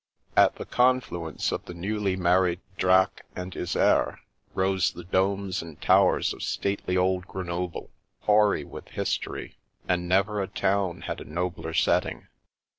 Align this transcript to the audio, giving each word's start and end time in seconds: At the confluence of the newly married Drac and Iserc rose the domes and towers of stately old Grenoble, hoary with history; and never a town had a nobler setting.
At 0.35 0.55
the 0.55 0.65
confluence 0.65 1.51
of 1.51 1.65
the 1.65 1.75
newly 1.75 2.15
married 2.15 2.59
Drac 2.79 3.23
and 3.35 3.53
Iserc 3.53 4.17
rose 4.55 4.91
the 4.93 5.03
domes 5.03 5.61
and 5.61 5.79
towers 5.79 6.33
of 6.33 6.41
stately 6.41 6.97
old 6.97 7.27
Grenoble, 7.27 7.91
hoary 8.21 8.63
with 8.63 8.87
history; 8.87 9.59
and 9.87 10.09
never 10.09 10.41
a 10.41 10.47
town 10.47 11.01
had 11.01 11.21
a 11.21 11.25
nobler 11.25 11.75
setting. 11.75 12.27